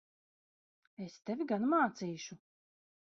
[1.05, 2.39] Es tevi gan mācīšu!